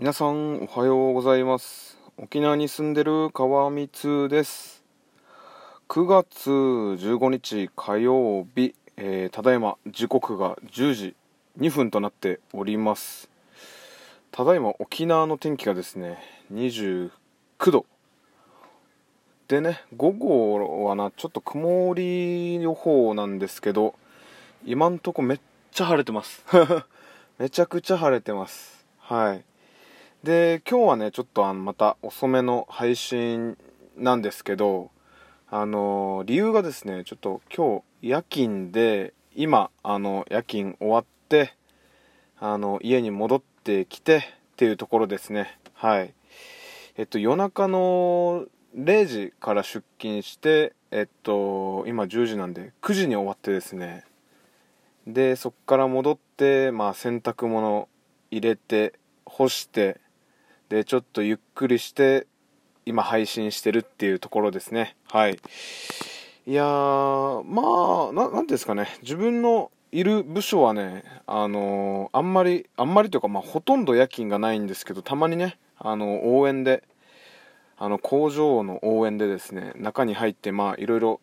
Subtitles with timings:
[0.00, 1.98] 皆さんおはようございます。
[2.16, 4.82] 沖縄に住んでる川光です。
[5.90, 11.14] 9月15日火曜日、えー、ただいま時刻が10時
[11.58, 13.28] 2分となっております。
[14.30, 16.16] ただいま沖縄の天気がですね
[16.50, 17.10] 29
[17.70, 17.84] 度。
[19.48, 23.94] でね午後はなちょっと曇り予報なんですけど
[24.64, 25.40] 今んとこめっ
[25.72, 26.42] ちゃ晴れてます。
[27.36, 28.86] めちゃくちゃ晴れてます。
[28.98, 29.49] はい。
[30.24, 33.56] で今日はねちょっとあのまた遅めの配信
[33.96, 34.90] なんですけど
[35.48, 41.54] あの理由がですねちょっと今日夜勤で今あの夜勤終わって
[42.38, 44.20] あの家に戻ってきてっ
[44.56, 45.58] ていうところですね。
[45.72, 46.12] はい。
[46.98, 48.44] えっと夜中の
[48.76, 54.04] 0時から出勤してえっと今10時なんで9時に終わってですね。
[55.06, 57.88] でそっから戻ってまあ洗濯物
[58.30, 58.92] 入れて
[59.24, 59.98] 干して
[60.70, 62.28] でちょっとゆっくりして
[62.86, 64.96] 今配信してるっていうところですね。
[65.10, 65.32] はい。
[66.46, 68.86] いやーまあ何ですかね。
[69.02, 76.84] 自分のいる部署はねあのー、あんまりあんまりというかまあほとんど夜勤がないんですけどたまにねあの応援で
[77.76, 81.20] あの工場の応援でですね中に入ってまあいろいろ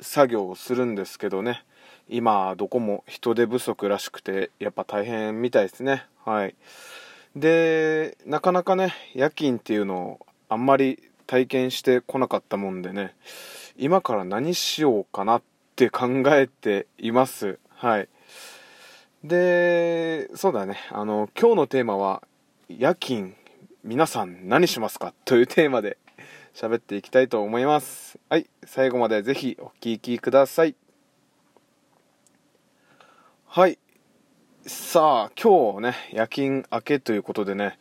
[0.00, 1.64] 作業をするんですけどね。
[2.08, 6.06] 今どこも人手不足らしくてやっぱ大変みたいですね。
[6.24, 6.54] はい。
[7.36, 13.14] でなかなかね夜勤っていうのをあんまり体験してこなかったもんでね
[13.76, 15.42] 今から何しようかなっ
[15.76, 17.58] て考えています。
[17.68, 18.08] はい。
[19.22, 20.78] でそうだね。
[20.90, 22.22] あの今日のテーマは
[22.70, 23.34] 夜勤
[23.84, 25.98] 皆さん何しますかというテーマで
[26.54, 28.18] 喋っていきたいと思います。
[28.30, 28.48] はい。
[28.64, 30.74] 最後までぜひお聴きください。
[33.44, 33.78] はい。
[34.68, 37.78] さあ、今日ね、夜勤明けということでね、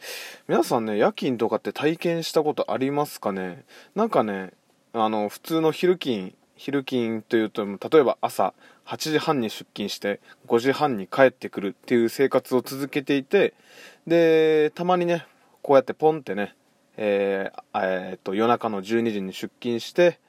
[0.48, 3.64] 皆さんね、夜勤とかって体験したことありますかね？
[3.96, 4.52] なんかね、
[4.94, 8.54] あの、普通の昼勤、昼勤というと、例えば朝
[8.86, 13.56] 8時半に出勤して5時半に帰ってくるっていう生活を続けていて、
[14.06, 15.26] で、たまにね、
[15.64, 16.56] こうやってポンってね、
[16.98, 20.20] えー、えー、っと、夜中の12時に出勤して、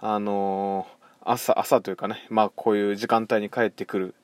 [0.00, 4.14] あのー、朝、朝というかね、まあこういう時間帯に帰ってくる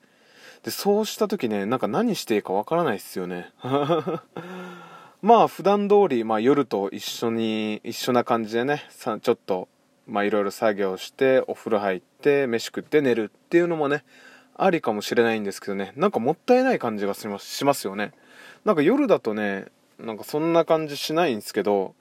[0.63, 3.51] でそうした時ねなんか何していいかわからないっすよね。
[5.21, 9.67] まあ普段通りまあ夜と一緒に一緒な感じでねさちょっと
[10.07, 14.03] まあいろいろ作業してお風呂入って飯食って寝るっていうのもね
[14.55, 15.93] ありかもしれないんですけどね。
[15.95, 18.11] なんかもったいない感じがしますしますよね。
[18.65, 21.95] なんか夜だとねなんかそんな感じしないんですけど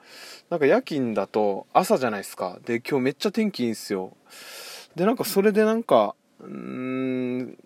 [0.50, 2.58] なんか夜勤だと朝じゃないですか。
[2.64, 4.16] で今日めっちゃ天気いいんですよ。
[4.96, 7.58] でなんかそれでなんかうーん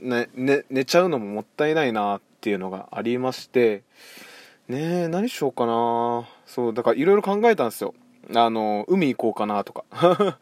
[0.00, 3.82] ね、ね、寝ちゃうのももったいないなっていうのがありまして、
[4.68, 7.94] ねえ、何しようかなそう、だからいろいろ考えたんですよ。
[8.34, 9.84] あの、海行こうかなとか。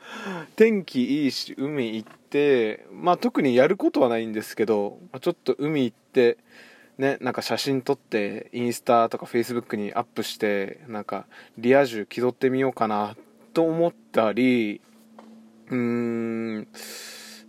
[0.56, 6.38] 天気いいし、海行って、まあ特にやることはないんですけど、ちょっと海行って、
[6.98, 11.26] ね、なんか写真撮って、インスタとかフェイスブックにアップして、なんか
[11.58, 13.16] リア充気取ってみようかな
[13.52, 14.80] と思ったり、
[15.68, 16.68] うーん、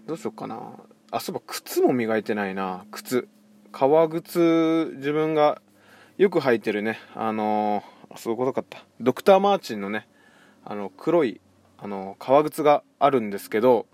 [0.06, 0.74] どうしようかな。
[1.12, 3.28] あそういえば靴も磨いてないな靴。
[3.72, 5.62] 革靴自分が
[6.18, 7.00] よく履いてるね。
[7.16, 8.84] あのー、そういうことかった。
[9.00, 10.08] ドクター・マーチンのね
[10.66, 11.40] あの黒い
[11.78, 13.86] あの革靴があるんですけど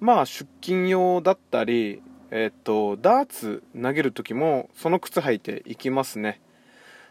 [0.00, 6.40] まあ出勤用だったりえっ、とダーツ投げる時もその靴履いていきますね。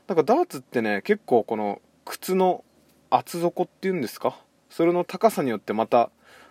[0.07, 2.63] なんかダーツってね結構この靴の
[3.09, 4.35] 厚底っていうんですか？
[4.69, 6.09] それの高さによってまた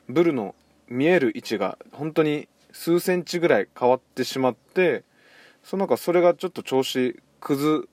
[0.09, 0.55] ブルの
[0.89, 5.05] 見える位置が本当に数センチぐらい変わってしまって
[5.63, 7.87] そのなんかそれがちょっと調子崩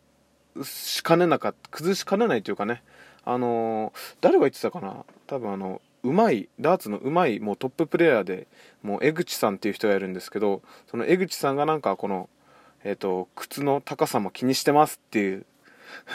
[0.63, 2.81] しかねなか崩しかねないというかね。
[3.25, 5.05] あのー、誰が言ってたかな？
[5.27, 8.47] 多分あのうまいダーツのうまいもうトッププレーヤーで
[8.81, 12.29] もう江口さんっていう人がいるんですけどその江口さんがなんかこの
[12.83, 15.45] え、ー、と靴の高さも気にしてますっていう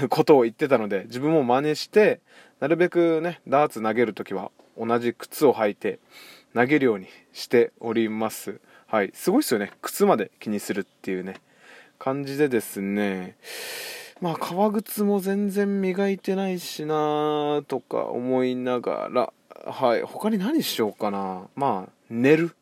[0.08, 2.20] ことを言ってたので自分も真似して
[2.58, 6.00] なるべくねダーツ投げるときは同じ靴を履いて
[6.54, 8.60] 投げるようにしております。
[8.86, 9.10] はい。
[9.12, 9.72] すごいっすよね。
[9.82, 11.34] 靴まで気にするっていうね。
[11.98, 13.36] 感じでですね。
[14.20, 19.32] まあ革靴も全然磨いてないしなとか思いながら。
[19.66, 20.02] はい。
[20.02, 21.48] 他に何しようかな。
[21.56, 22.54] まあ寝る。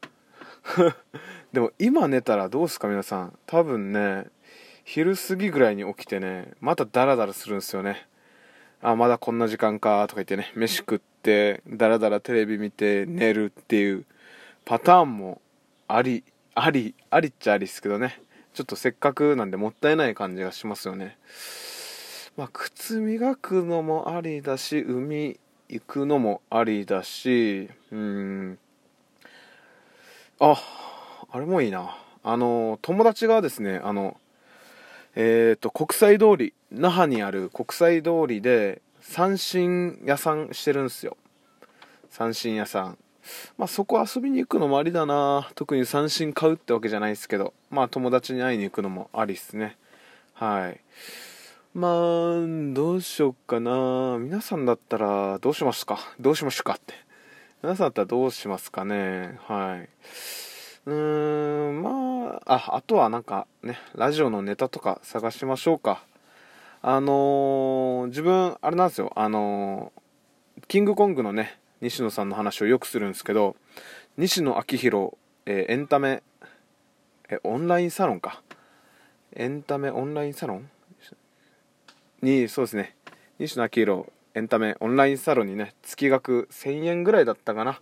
[1.53, 3.38] でも今寝たらどうすか皆さん。
[3.47, 4.27] 多分ね
[4.85, 8.06] 昼過ぎぐらいに起きてねまたダラダラするんですよね。
[8.82, 14.05] あまだこんな時間かとか言ってね飯食ってダラダラテレビ見て寝るっていう
[14.64, 15.40] パターンも
[15.87, 16.25] あり
[16.55, 18.20] ありありっちゃありっすけどね。
[18.55, 21.17] ちょっとせっかくなんでもったいない感じがしますよね。
[22.37, 25.38] まあ靴磨くのもありだし海
[25.69, 28.58] 行くのもありだしうん。
[30.40, 30.61] あ
[31.31, 31.96] あれもいいな。
[32.25, 34.17] あの友達がですねあの
[35.14, 41.17] えっ、ー、と国際通り那覇にある国際通りで三振屋さんしてるんですよ。
[42.09, 42.99] 三振屋さん。
[43.57, 45.51] まあそこ遊びに行くのもありだな。
[45.55, 47.53] 特に三振買うってわけじゃないですけど。
[47.71, 49.77] まあ友達に会いに行くのもありっすね。
[50.35, 50.81] はい。
[51.75, 51.93] まあ
[52.73, 54.19] どうしよっかな。
[54.19, 55.99] 皆さんだったらどうしますか？
[56.19, 56.95] どうしましょうかって。
[57.63, 59.39] 皆さんだったらどうしますかね？
[59.47, 59.89] はい。
[60.87, 66.03] うーんまあああとはなんかねラジオのネタとか探しましょうか。
[66.84, 69.12] あのー、自分あれなんですよ。
[69.14, 73.55] あのー、キングコングのね西野さんの話をよくするんですけど
[74.17, 75.12] 西野昭弘、
[75.46, 76.23] えー、エンタメ
[77.29, 78.43] えオンラインサロンか。
[79.34, 80.69] エンタメオンラインサロン？
[82.20, 82.96] にそうですね。
[83.38, 84.05] 西野昭弘
[84.35, 87.81] エンタメオンラインサロンにね月額1000円ぐらいだったかな。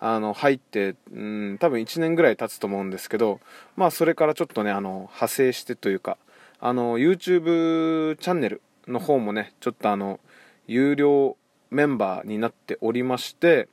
[0.00, 3.38] あの入ってうん多分1年ぐらい経つと思うんですけど
[3.76, 6.16] まあそれからちょっとねあの派生してというか
[6.60, 10.20] あの YouTube チャンネルの方もねちょっとあの
[10.66, 11.36] 有料
[11.70, 13.68] メンバーになっておりまして、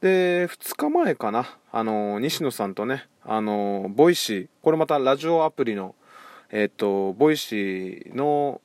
[0.00, 5.94] で、2日前かな、あの、西野さんとね、あの、 Voicy、これまたラジオアプリの、
[6.50, 8.60] えっ、と、 Voicy の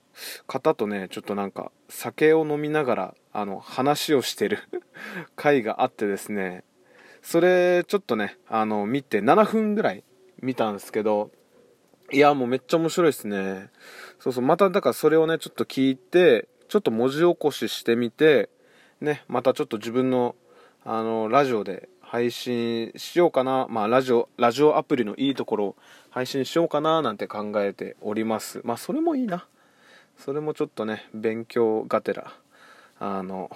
[0.47, 4.59] 方とね、ちょっとなんか、酒を飲みながら、あの、話をしてる
[5.35, 6.63] 回があってですね、
[7.21, 10.03] それ、ちょっとね、あの、見て、7分ぐらい
[10.41, 11.31] 見たんですけど、
[12.11, 13.69] いや、もうめっちゃ面白いですね。
[14.19, 18.49] そうそう、まただからそれをね、ちょっと聞いて、ちょっと文字起こししてみて、
[19.01, 20.35] ね、またちょっと自分の、
[20.85, 25.75] あの、ラジオで配信しようかな、まあ、ラジオ、ラジオアプリのいいところを
[26.09, 28.61] 配信しようかな、なんて考えております。
[28.63, 29.45] まあ、それもいいな。
[30.17, 32.33] それもちょっとね、勉強がてら、
[32.99, 33.51] あの、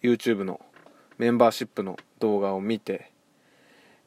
[0.00, 0.60] YouTube の
[1.18, 3.10] メンバーシップの動画を見て、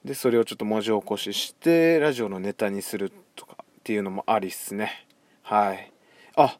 [0.06, 5.08] で、それをちょっと文字起こしして、ラジオのネタにするっとかっていうのもありっすね。
[5.44, 5.94] はい。
[6.36, 6.58] あ、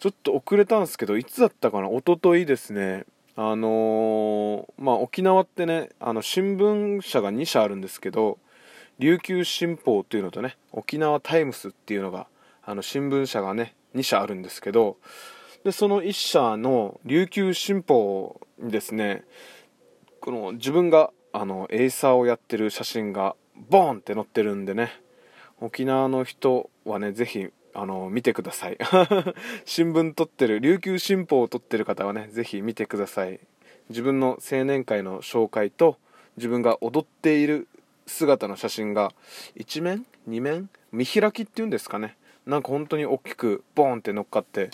[0.00, 1.88] ちょっと遅れたんですけど、いつだったかな？
[1.88, 3.04] 一昨日ですね、
[3.36, 8.38] あのー、まあ、沖縄ってねあの新聞社が2社あるんですけど
[9.00, 12.28] 琉球新報っていうのとね沖縄タイムスっていうのが
[12.64, 14.98] あの新聞社がね2社あるんですけど
[15.64, 19.24] でその1社の琉球新報にですね
[20.20, 23.34] この自分があのエイサーをやってる写真が
[23.68, 25.00] ボーンって載ってるんでね
[25.60, 28.78] 沖縄の人はねぜひあの見てください。
[29.64, 33.40] 新聞撮ってる琉球新報を撮ってる方はねぜひ見てください。
[33.88, 35.98] 自分の青年会の紹介と
[36.36, 37.68] 自分が踊っている
[38.06, 39.12] 姿の写真が
[39.56, 42.16] 1面2面見開きっていうんですかね。
[42.46, 44.70] なんか本当に大きくボーンって乗っかって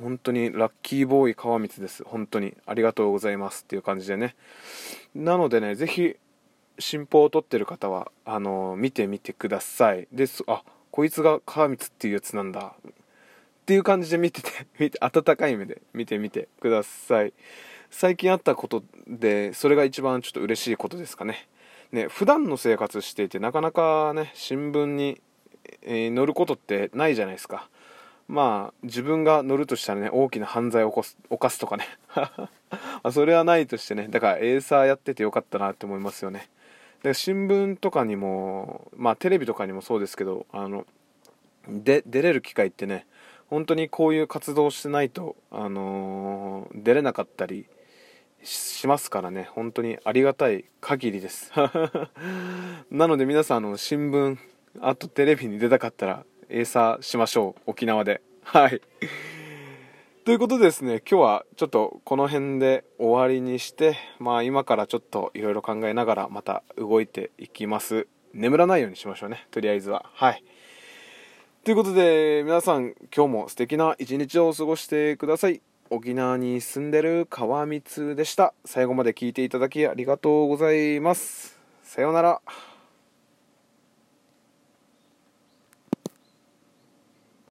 [0.00, 2.02] 本当にラッキーボーイ川光です。
[2.04, 4.34] 本当にありがとうございますっていう感じでね。
[5.14, 6.16] なのでねぜひ
[6.80, 10.08] 新報を撮ってる方はあの見てみてください。
[10.12, 12.74] ですあこいつが川光っていうやつなんだ。
[12.84, 12.92] っ
[13.66, 14.48] ていう感じで見てて
[14.80, 17.32] 見て温かい目で見てみてください。
[17.90, 21.48] 最近あったことでそれが一番ちょっと嬉しいことですかね。
[21.92, 25.20] ね普段の生活していてなかなかね新聞に、
[25.82, 27.68] えー、載ることってないじゃないですか。
[28.26, 31.86] まあ自分が乗るとしたらね大きな犯罪を起こす犯すとかね。
[33.12, 34.08] それはないとしてね。
[34.08, 36.48] だからエーサーやっててよかったなって思いますよね。
[37.02, 40.86] で新聞とかにもまあテレビとかにもそうですけどあの
[41.68, 43.06] で出れる機会ってね
[43.50, 47.66] 本当にこういう活動してないと、あのー、出れなかったり
[48.44, 49.48] しますからね。
[49.50, 51.52] 本当にありがたい限りです。
[52.92, 54.38] なので皆さんあの新聞
[54.80, 57.62] あとテレビに出たかったらエーサーしましょう。
[57.66, 58.22] 沖縄で。
[58.44, 58.80] はい。
[60.26, 68.06] ということでですね、今日はちょっとこの辺で終わりにして、まあ今からちょっといろいろ考えながらまた動いていきます。
[68.34, 70.04] 眠らないようにしましょうね、とりあえずは。
[70.12, 70.44] はい。
[71.64, 75.62] ということで、皆さん今日も素敵な一日を過ごしてください。
[75.88, 78.52] 沖縄に住んでる川光でした。
[78.66, 81.58] 最後まで聞いていただきありがとうございます。
[81.82, 82.42] さようなら。